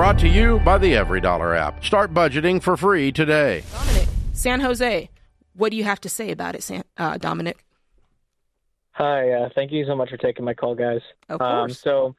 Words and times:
Brought 0.00 0.18
to 0.20 0.28
you 0.28 0.60
by 0.60 0.78
the 0.78 0.96
Every 0.96 1.20
Dollar 1.20 1.54
app. 1.54 1.84
Start 1.84 2.14
budgeting 2.14 2.62
for 2.62 2.74
free 2.74 3.12
today. 3.12 3.62
Dominic, 3.70 4.08
San 4.32 4.60
Jose. 4.60 5.10
What 5.52 5.70
do 5.72 5.76
you 5.76 5.84
have 5.84 6.00
to 6.00 6.08
say 6.08 6.30
about 6.30 6.54
it, 6.54 6.62
San, 6.62 6.84
uh, 6.96 7.18
Dominic? 7.18 7.66
Hi, 8.92 9.30
uh, 9.30 9.50
thank 9.54 9.70
you 9.72 9.84
so 9.84 9.94
much 9.94 10.08
for 10.08 10.16
taking 10.16 10.42
my 10.46 10.54
call, 10.54 10.74
guys. 10.74 11.02
Of 11.28 11.42
Um, 11.42 11.66
course. 11.68 11.82
so 11.82 12.16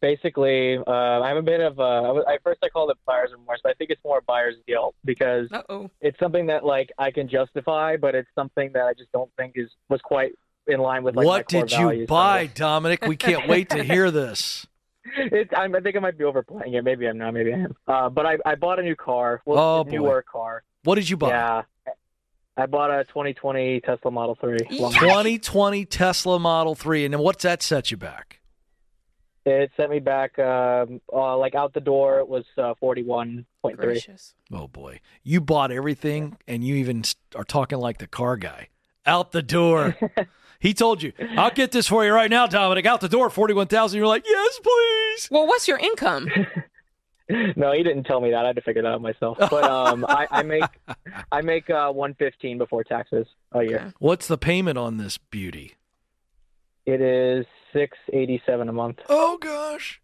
basically, 0.00 0.78
uh, 0.78 0.90
I'm 0.90 1.36
a 1.36 1.42
bit 1.42 1.60
of 1.60 1.78
a, 1.78 1.82
I 1.82 2.10
was- 2.12 2.24
I 2.26 2.38
first 2.42 2.60
I 2.64 2.70
called 2.70 2.90
it 2.92 2.96
buyer's 3.04 3.30
remorse, 3.32 3.60
but 3.62 3.72
I 3.72 3.74
think 3.74 3.90
it's 3.90 4.02
more 4.02 4.22
buyer's 4.22 4.56
guilt 4.66 4.94
because 5.04 5.52
Uh 5.52 5.62
oh. 5.68 5.90
it's 6.00 6.18
something 6.18 6.46
that 6.46 6.64
like 6.64 6.90
I 6.96 7.10
can 7.10 7.28
justify, 7.28 7.98
but 7.98 8.14
it's 8.14 8.30
something 8.34 8.72
that 8.72 8.84
I 8.86 8.94
just 8.94 9.12
don't 9.12 9.30
think 9.36 9.52
is 9.56 9.68
was 9.90 10.00
quite 10.00 10.32
in 10.66 10.80
line 10.80 11.02
with 11.02 11.14
like 11.14 11.24
my 11.26 11.28
what 11.28 11.50
core 11.50 11.60
did 11.66 11.72
you 11.72 11.76
values. 11.88 12.06
buy, 12.08 12.46
Dominic? 12.46 13.04
We 13.04 13.16
can't 13.16 13.46
wait 13.48 13.68
to 13.68 13.82
hear 13.84 14.10
this. 14.10 14.66
It's, 15.16 15.50
I'm, 15.56 15.74
I 15.74 15.80
think 15.80 15.96
I 15.96 16.00
might 16.00 16.18
be 16.18 16.24
overplaying 16.24 16.74
it. 16.74 16.84
Maybe 16.84 17.06
I'm 17.06 17.18
not. 17.18 17.32
Maybe 17.34 17.52
I 17.52 17.56
am. 17.58 17.76
Uh, 17.86 18.08
but 18.08 18.26
I, 18.26 18.38
I 18.44 18.54
bought 18.54 18.78
a 18.78 18.82
new 18.82 18.96
car. 18.96 19.42
Well, 19.46 19.58
Oh, 19.58 19.80
a 19.80 19.84
boy. 19.84 19.90
newer 19.90 20.22
car. 20.30 20.62
What 20.84 20.96
did 20.96 21.08
you 21.08 21.16
buy? 21.16 21.28
Yeah. 21.30 21.62
I 22.56 22.66
bought 22.66 22.90
a 22.90 23.04
2020 23.04 23.80
Tesla 23.82 24.10
Model 24.10 24.34
3. 24.34 24.58
Long- 24.78 24.92
2020 24.92 25.84
Tesla 25.86 26.38
Model 26.38 26.74
3. 26.74 27.04
And 27.04 27.14
then 27.14 27.20
what's 27.20 27.42
that 27.44 27.62
set 27.62 27.90
you 27.90 27.96
back? 27.96 28.40
It 29.44 29.70
sent 29.76 29.90
me 29.90 29.98
back, 30.00 30.38
um, 30.38 31.00
uh, 31.12 31.36
like 31.38 31.54
out 31.54 31.72
the 31.72 31.80
door. 31.80 32.18
It 32.18 32.28
was 32.28 32.44
uh, 32.58 32.74
41.3. 32.82 33.44
Gracious. 33.76 34.34
Oh, 34.52 34.68
boy. 34.68 35.00
You 35.22 35.40
bought 35.40 35.72
everything, 35.72 36.36
and 36.46 36.62
you 36.62 36.74
even 36.74 37.02
are 37.34 37.44
talking 37.44 37.78
like 37.78 37.98
the 37.98 38.06
car 38.08 38.36
guy. 38.36 38.68
Out 39.06 39.32
the 39.32 39.40
door. 39.42 39.96
he 40.58 40.74
told 40.74 41.02
you, 41.02 41.12
I'll 41.36 41.50
get 41.50 41.72
this 41.72 41.88
for 41.88 42.04
you 42.04 42.12
right 42.12 42.30
now, 42.30 42.46
Dominic. 42.46 42.86
Out 42.86 43.00
the 43.00 43.08
door, 43.08 43.30
41000 43.30 43.96
You're 43.96 44.06
like, 44.06 44.24
yes, 44.26 44.60
please. 44.62 45.28
Well, 45.30 45.46
what's 45.46 45.68
your 45.68 45.78
income? 45.78 46.28
No, 47.56 47.72
he 47.72 47.82
didn't 47.82 48.04
tell 48.04 48.22
me 48.22 48.30
that. 48.30 48.44
I 48.44 48.46
had 48.46 48.56
to 48.56 48.62
figure 48.62 48.80
that 48.80 48.88
out 48.88 49.02
myself. 49.02 49.36
But 49.38 49.64
um, 49.64 50.06
I, 50.08 50.26
I 50.30 50.42
make 50.42 50.64
I 51.30 51.42
make 51.42 51.68
uh, 51.68 51.92
115 51.92 52.56
before 52.56 52.84
taxes 52.84 53.26
a 53.52 53.62
year. 53.62 53.76
Okay. 53.76 53.92
What's 53.98 54.26
the 54.28 54.38
payment 54.38 54.78
on 54.78 54.96
this 54.96 55.18
beauty? 55.18 55.74
It 56.86 57.02
is 57.02 57.44
687 57.74 58.68
a 58.68 58.72
month. 58.72 59.00
Oh, 59.10 59.36
gosh. 59.36 60.00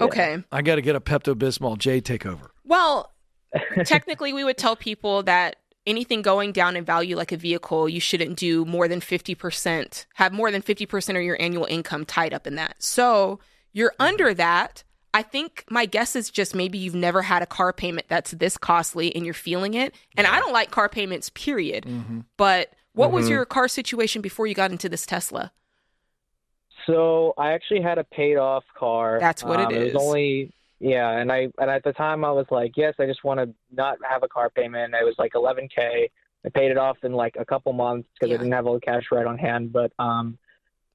Okay. 0.00 0.42
I 0.50 0.62
got 0.62 0.74
to 0.74 0.82
get 0.82 0.96
a 0.96 1.00
Pepto 1.00 1.34
Bismol. 1.34 1.78
Jade, 1.78 2.04
take 2.04 2.26
over. 2.26 2.50
Well, 2.64 3.12
technically, 3.84 4.32
we 4.32 4.42
would 4.42 4.56
tell 4.58 4.74
people 4.74 5.22
that 5.24 5.56
anything 5.88 6.22
going 6.22 6.52
down 6.52 6.76
in 6.76 6.84
value, 6.84 7.16
like 7.16 7.32
a 7.32 7.36
vehicle, 7.36 7.88
you 7.88 8.00
shouldn't 8.00 8.36
do 8.36 8.64
more 8.64 8.86
than 8.86 9.00
50%, 9.00 10.06
have 10.14 10.32
more 10.32 10.50
than 10.50 10.62
50% 10.62 11.16
of 11.16 11.22
your 11.22 11.40
annual 11.40 11.64
income 11.64 12.04
tied 12.04 12.34
up 12.34 12.46
in 12.46 12.54
that. 12.56 12.76
So 12.78 13.40
you're 13.72 13.90
mm-hmm. 13.92 14.02
under 14.02 14.34
that. 14.34 14.84
I 15.14 15.22
think 15.22 15.64
my 15.70 15.86
guess 15.86 16.14
is 16.14 16.30
just 16.30 16.54
maybe 16.54 16.78
you've 16.78 16.94
never 16.94 17.22
had 17.22 17.42
a 17.42 17.46
car 17.46 17.72
payment 17.72 18.06
that's 18.08 18.32
this 18.32 18.58
costly 18.58 19.14
and 19.16 19.24
you're 19.24 19.34
feeling 19.34 19.74
it. 19.74 19.94
And 20.16 20.26
I 20.26 20.38
don't 20.38 20.52
like 20.52 20.70
car 20.70 20.88
payments, 20.88 21.30
period. 21.30 21.84
Mm-hmm. 21.84 22.20
But 22.36 22.74
what 22.92 23.10
was 23.10 23.24
mm-hmm. 23.24 23.34
your 23.34 23.44
car 23.46 23.68
situation 23.68 24.20
before 24.20 24.46
you 24.46 24.54
got 24.54 24.70
into 24.70 24.88
this 24.88 25.06
Tesla? 25.06 25.50
So 26.86 27.32
I 27.38 27.52
actually 27.52 27.80
had 27.80 27.98
a 27.98 28.04
paid 28.04 28.36
off 28.36 28.64
car. 28.76 29.18
That's 29.18 29.42
what 29.42 29.60
it 29.60 29.66
um, 29.66 29.74
is. 29.74 29.88
It 29.88 29.94
was 29.94 30.02
only 30.02 30.52
yeah, 30.80 31.10
and 31.18 31.30
I 31.32 31.48
and 31.58 31.70
at 31.70 31.82
the 31.84 31.92
time 31.92 32.24
I 32.24 32.30
was 32.32 32.46
like, 32.50 32.72
yes, 32.76 32.94
I 32.98 33.06
just 33.06 33.24
want 33.24 33.40
to 33.40 33.52
not 33.72 33.96
have 34.08 34.22
a 34.22 34.28
car 34.28 34.50
payment. 34.50 34.94
It 34.94 35.04
was 35.04 35.14
like 35.18 35.32
11k. 35.32 36.08
I 36.46 36.48
paid 36.50 36.70
it 36.70 36.78
off 36.78 36.98
in 37.02 37.12
like 37.12 37.36
a 37.38 37.44
couple 37.44 37.72
months 37.72 38.08
because 38.14 38.30
Yeah. 38.30 38.36
I 38.36 38.38
didn't 38.38 38.52
have 38.52 38.66
all 38.66 38.74
the 38.74 38.80
cash 38.80 39.04
right 39.10 39.26
on 39.26 39.38
hand. 39.38 39.72
But 39.72 39.92
um, 39.98 40.38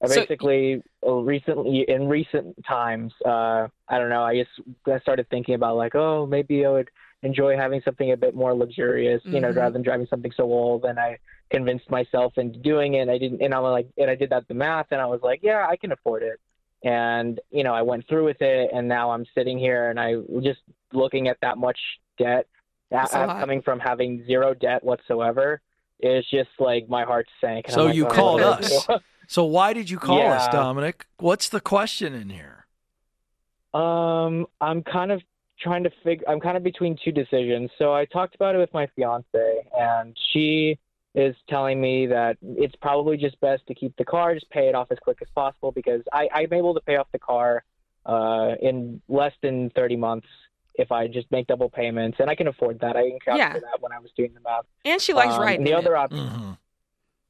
I 0.02 0.06
So- 0.06 0.20
basically 0.22 0.82
uh, 1.06 1.12
recently 1.12 1.84
in 1.88 2.08
recent 2.08 2.56
times, 2.64 3.12
uh, 3.24 3.68
I 3.88 3.98
don't 3.98 4.08
know. 4.08 4.22
I 4.24 4.36
just 4.42 4.50
I 4.86 4.98
started 5.00 5.28
thinking 5.28 5.54
about 5.54 5.76
like, 5.76 5.94
oh, 5.94 6.26
maybe 6.26 6.64
I 6.64 6.70
would 6.70 6.90
enjoy 7.22 7.56
having 7.56 7.80
something 7.84 8.10
a 8.12 8.16
bit 8.16 8.34
more 8.34 8.52
luxurious, 8.54 9.22
you 9.24 9.40
know, 9.40 9.48
Mhm. 9.50 9.56
rather 9.56 9.72
than 9.72 9.82
driving 9.82 10.06
something 10.06 10.32
so 10.32 10.44
old. 10.44 10.84
And 10.84 10.98
I 10.98 11.18
convinced 11.50 11.90
myself 11.90 12.36
into 12.36 12.58
doing 12.58 12.94
it. 12.94 13.00
And 13.00 13.10
I 13.10 13.16
didn't, 13.18 13.40
and 13.42 13.54
I'm 13.54 13.62
like, 13.62 13.86
and 13.98 14.10
I 14.10 14.14
did 14.14 14.30
that 14.30 14.46
the 14.48 14.54
math, 14.54 14.88
and 14.90 15.00
I 15.00 15.06
was 15.06 15.20
like, 15.22 15.40
yeah, 15.42 15.66
I 15.68 15.76
can 15.76 15.92
afford 15.92 16.22
it. 16.22 16.38
And 16.84 17.40
you 17.50 17.64
know, 17.64 17.74
I 17.74 17.82
went 17.82 18.06
through 18.08 18.26
with 18.26 18.40
it, 18.40 18.70
and 18.72 18.86
now 18.86 19.10
I'm 19.10 19.24
sitting 19.34 19.58
here, 19.58 19.90
and 19.90 19.98
I 19.98 20.16
just 20.42 20.60
looking 20.92 21.28
at 21.28 21.38
that 21.40 21.58
much 21.58 21.78
debt, 22.18 22.46
That's 22.90 23.12
a 23.14 23.20
uh, 23.20 23.40
coming 23.40 23.62
from 23.62 23.80
having 23.80 24.24
zero 24.26 24.54
debt 24.54 24.84
whatsoever. 24.84 25.60
is 26.00 26.24
just 26.30 26.50
like 26.58 26.88
my 26.88 27.04
heart 27.04 27.26
sank. 27.40 27.66
And 27.66 27.74
So 27.74 27.86
like, 27.86 27.96
you 27.96 28.06
oh, 28.06 28.10
called 28.10 28.40
us. 28.40 28.86
So 29.26 29.44
why 29.44 29.72
did 29.72 29.88
you 29.88 29.98
call 29.98 30.20
us, 30.20 30.46
Dominic? 30.48 31.06
What's 31.18 31.48
the 31.48 31.60
question 31.60 32.14
in 32.14 32.28
here? 32.28 32.66
Um, 33.72 34.46
I'm 34.60 34.82
kind 34.82 35.10
of 35.10 35.22
trying 35.60 35.82
to 35.84 35.90
figure. 36.02 36.28
I'm 36.28 36.40
kind 36.40 36.56
of 36.56 36.62
between 36.62 36.96
two 37.02 37.10
decisions. 37.10 37.70
So 37.78 37.94
I 37.94 38.04
talked 38.04 38.34
about 38.34 38.54
it 38.54 38.58
with 38.58 38.72
my 38.74 38.86
fiance, 38.94 39.66
and 39.78 40.16
she 40.32 40.78
is 41.14 41.36
telling 41.48 41.80
me 41.80 42.06
that 42.06 42.36
it's 42.42 42.74
probably 42.82 43.16
just 43.16 43.40
best 43.40 43.66
to 43.68 43.74
keep 43.74 43.96
the 43.96 44.04
car, 44.04 44.34
just 44.34 44.50
pay 44.50 44.68
it 44.68 44.74
off 44.74 44.88
as 44.90 44.98
quick 45.00 45.18
as 45.22 45.28
possible 45.34 45.70
because 45.72 46.02
I, 46.12 46.28
I'm 46.34 46.52
able 46.52 46.74
to 46.74 46.80
pay 46.80 46.96
off 46.96 47.06
the 47.12 47.18
car 47.20 47.62
uh, 48.04 48.54
in 48.60 49.00
less 49.08 49.32
than 49.42 49.70
30 49.76 49.96
months 49.96 50.26
if 50.74 50.90
I 50.90 51.06
just 51.06 51.30
make 51.30 51.46
double 51.46 51.70
payments, 51.70 52.18
and 52.18 52.28
I 52.28 52.34
can 52.34 52.48
afford 52.48 52.80
that. 52.80 52.96
I 52.96 53.02
can 53.02 53.18
Yeah. 53.26 53.48
calculate 53.48 53.62
that 53.62 53.80
when 53.80 53.92
I 53.92 54.00
was 54.00 54.10
doing 54.16 54.34
the 54.34 54.40
math. 54.40 54.64
And 54.84 55.00
she 55.00 55.12
likes 55.14 55.34
Um, 55.36 55.42
riding. 55.42 55.64
The 55.64 55.70
in 55.70 55.76
other 55.78 55.94
it. 55.94 55.98
option. 55.98 56.26
hmm 56.28 56.50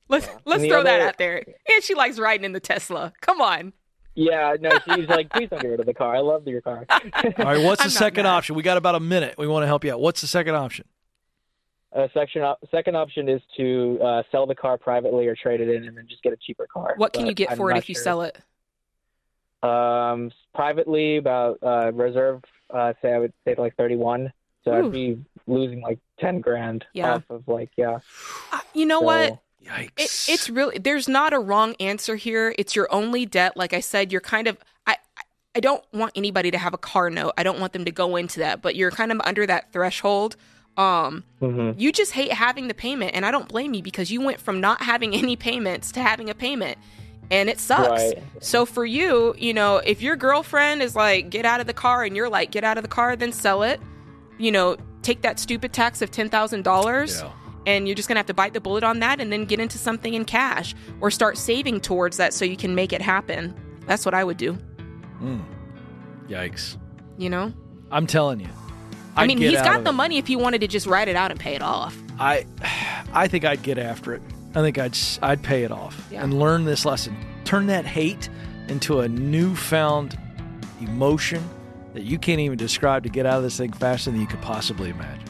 Let's 0.09 0.29
let's 0.45 0.63
And 0.63 0.65
the 0.65 0.69
throw 0.69 0.83
that 0.83 1.01
out 1.01 1.19
there. 1.19 1.45
And 1.71 1.83
she 1.83 1.95
likes 1.95 2.19
riding 2.19 2.45
in 2.45 2.53
the 2.53 2.61
Tesla. 2.61 3.13
Come 3.21 3.41
on. 3.41 3.73
Yeah, 4.15 4.55
no, 4.61 4.79
she's 4.85 5.09
like, 5.09 5.31
please 5.33 5.49
don't 5.51 5.61
get 5.61 5.69
rid 5.69 5.81
of 5.81 5.87
the 5.87 5.95
car. 5.95 6.15
I 6.15 6.21
love 6.21 6.47
your 6.47 6.61
car. 6.63 6.87
All 6.91 7.01
right, 7.45 7.61
what's 7.61 7.83
the 7.83 7.87
I'm 7.87 7.91
second 7.91 8.27
option? 8.27 8.55
We 8.55 8.63
got 8.63 8.77
about 8.77 8.95
a 8.95 9.01
minute. 9.01 9.35
We 9.39 9.47
want 9.47 9.63
to 9.65 9.67
help 9.67 9.85
you 9.85 9.93
out. 9.93 10.01
What's 10.01 10.21
the 10.21 10.27
second 10.27 10.55
option? 10.55 10.87
Uh, 11.95 12.09
section 12.13 12.43
op- 12.43 12.59
second 12.73 12.97
option 12.97 13.29
is 13.29 13.41
to 13.57 13.99
uh, 14.03 14.23
sell 14.33 14.47
the 14.47 14.55
car 14.55 14.77
privately 14.77 15.29
or 15.29 15.37
trade 15.37 15.61
it 15.61 15.69
in 15.69 15.85
and 15.87 15.97
then 15.97 16.07
just 16.09 16.23
get 16.25 16.33
a 16.33 16.37
cheaper 16.37 16.67
car. 16.67 16.95
What 16.97 17.13
can 17.13 17.23
But 17.23 17.29
you 17.29 17.35
get 17.35 17.53
I'm 17.53 17.57
for 17.57 17.71
it 17.71 17.75
not 17.75 17.79
if 17.79 17.89
you 17.89 17.95
sell 17.95 18.23
it? 18.23 18.37
Um, 19.63 20.31
privately, 20.55 21.17
about 21.17 21.59
uh, 21.63 21.93
reserve, 21.93 22.43
uh, 22.71 22.93
say 23.01 23.13
I 23.13 23.19
would 23.19 23.33
say 23.45 23.55
like 23.57 23.77
thirty-one. 23.77 24.33
So 24.65 24.73
Ooh. 24.73 24.87
I'd 24.87 24.93
be 24.93 25.25
losing 25.47 25.81
like 25.83 25.99
ten 26.19 26.41
grand 26.41 26.85
Yeah. 26.95 27.15
off 27.15 27.23
of 27.31 27.47
like 27.49 27.71
yeah. 27.77 27.99
Uh, 28.53 28.59
you 28.75 28.87
know 28.87 29.01
So- 29.01 29.07
what? 29.07 29.39
Yikes. 29.65 29.89
It, 29.97 30.33
it's 30.35 30.51
really 30.51 30.77
there's 30.79 31.09
not 31.09 31.33
a 31.33 31.39
wrong 31.39 31.75
answer 31.81 32.17
here. 32.17 32.55
It's 32.59 32.77
your 32.77 32.87
only 32.93 33.25
debt. 33.25 33.57
Like 33.57 33.73
I 33.73 33.81
said, 33.81 34.13
you're 34.13 34.21
kind 34.21 34.47
of 34.47 34.59
I 34.87 34.97
I- 35.17 35.23
I 35.57 35.61
don't 35.61 35.85
want 35.93 36.13
anybody 36.17 36.51
to 36.51 36.59
have 36.59 36.75
a 36.75 36.79
car 36.79 37.09
note. 37.09 37.33
I 37.39 37.45
don't 37.45 37.61
want 37.61 37.73
them 37.73 37.85
to 37.87 37.93
go 37.93 38.17
into 38.17 38.41
that, 38.41 38.61
but 38.61 38.75
you're 38.77 38.91
kind 38.91 39.13
of 39.13 39.21
under 39.25 39.47
that 39.47 39.73
threshold. 39.73 40.35
Um, 40.77 41.23
Mhm. 41.41 41.75
you 41.79 41.93
just 41.93 42.13
hate 42.13 42.33
having 42.33 42.69
the 42.69 42.75
payment, 42.75 43.13
and 43.15 43.25
I 43.25 43.31
don't 43.31 43.49
blame 43.49 43.75
you 43.75 43.83
because 43.83 44.11
you 44.11 44.21
went 44.21 44.41
from 44.41 44.61
not 44.61 44.83
having 44.83 45.15
any 45.23 45.37
payments 45.37 45.93
to 45.93 46.01
having 46.01 46.29
a 46.31 46.35
payment, 46.35 46.79
and 47.31 47.49
it 47.49 47.61
sucks. 47.61 48.03
Right. 48.03 48.23
So 48.41 48.67
for 48.67 48.85
you, 48.85 49.35
you 49.39 49.55
know, 49.55 49.77
if 49.79 50.03
your 50.03 50.17
girlfriend 50.17 50.83
is 50.83 50.97
like, 50.97 51.31
get 51.31 51.45
out 51.45 51.61
of 51.61 51.67
the 51.67 51.73
car, 51.75 52.03
and 52.05 52.17
you're 52.17 52.29
like, 52.29 52.51
get 52.51 52.65
out 52.65 52.77
of 52.77 52.83
the 52.83 52.89
car, 52.89 53.15
then 53.17 53.31
sell 53.33 53.63
it. 53.63 53.81
You 54.39 54.51
know, 54.51 54.77
take 55.03 55.23
that 55.23 55.39
stupid 55.39 55.73
tax 55.73 56.03
of 56.03 56.11
ten 56.11 56.29
thousand 56.29 56.65
dollars 56.65 57.21
Yeah. 57.23 57.31
and 57.67 57.87
you're 57.87 57.95
just 57.95 58.09
gonna 58.09 58.19
have 58.19 58.27
to 58.27 58.35
bite 58.35 58.53
the 58.55 58.61
bullet 58.61 58.83
on 58.83 58.99
that 59.01 59.21
and 59.21 59.31
then 59.33 59.45
get 59.45 59.61
into 59.61 59.79
something 59.79 60.13
in 60.15 60.25
cash 60.25 60.75
or 61.01 61.11
start 61.11 61.39
saving 61.39 61.81
towards 61.83 62.17
that 62.17 62.33
so 62.35 62.45
you 62.45 62.57
can 62.57 62.75
make 62.75 62.93
it 62.93 63.01
happen. 63.03 63.55
That's 63.87 64.05
what 64.05 64.15
I 64.15 64.25
would 64.25 64.39
do. 64.39 64.59
Mm. 65.23 65.43
Yikes. 66.29 66.77
You 67.19 67.31
know, 67.31 67.53
I'm 67.93 68.07
telling 68.07 68.41
you. 68.41 68.49
I 69.17 69.23
I'd 69.23 69.29
mean, 69.29 69.39
he's 69.39 69.61
got 69.63 69.85
the 69.85 69.91
it. 69.91 69.95
money 69.95 70.19
if 70.19 70.27
he 70.27 70.37
wanted 70.37 70.61
to 70.63 70.67
just 70.69 70.87
write 70.87 71.09
it 71.09 71.17
out 71.17 71.31
and 71.31 71.39
pay 71.39 71.55
it 71.55 71.63
off. 71.63 71.97
I, 72.19 72.47
I 73.13 73.29
think 73.29 73.45
I'd 73.45 73.63
get 73.63 73.79
after 73.79 74.15
it. 74.15 74.23
I 74.57 74.61
think 74.61 74.79
I'd 74.79 74.93
s- 74.93 75.19
I'd 75.23 75.43
pay 75.43 75.65
it 75.65 75.71
off 75.73 76.07
Yeah. 76.11 76.23
and 76.23 76.39
learn 76.39 76.65
this 76.65 76.85
lesson. 76.85 77.17
Turn 77.45 77.67
that 77.67 77.85
hate 77.87 78.29
into 78.69 79.01
a 79.01 79.09
newfound 79.09 80.19
emotion 80.81 81.43
that 81.93 82.03
you 82.05 82.19
can't 82.19 82.41
even 82.41 82.57
describe 82.59 83.03
to 83.05 83.09
get 83.09 83.27
out 83.27 83.37
of 83.39 83.43
this 83.45 83.57
thing 83.57 83.73
faster 83.73 84.11
than 84.11 84.21
you 84.21 84.27
could 84.27 84.43
possibly 84.43 84.91
imagine. 84.91 85.29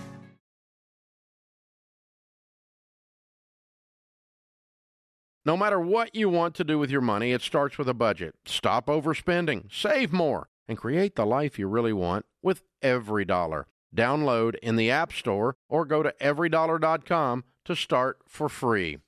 No 5.44 5.56
matter 5.56 5.78
what 5.78 6.14
you 6.14 6.28
want 6.28 6.54
to 6.56 6.64
do 6.64 6.78
with 6.78 6.90
your 6.90 7.02
money, 7.02 7.32
it 7.32 7.42
starts 7.42 7.76
with 7.76 7.88
a 7.88 7.94
budget. 7.94 8.34
Stop 8.46 8.86
overspending, 8.86 9.70
save 9.72 10.12
more, 10.12 10.48
and 10.66 10.78
create 10.78 11.16
the 11.16 11.26
life 11.26 11.58
you 11.58 11.68
really 11.68 11.92
want 11.92 12.24
with 12.42 12.62
every 12.80 13.24
dollar. 13.26 13.66
Download 13.94 14.56
in 14.56 14.76
the 14.76 14.90
App 14.90 15.12
Store 15.12 15.56
or 15.68 15.84
go 15.84 16.02
to 16.02 16.14
everydollar.com 16.20 17.44
to 17.64 17.76
start 17.76 18.18
for 18.26 18.48
free. 18.48 18.98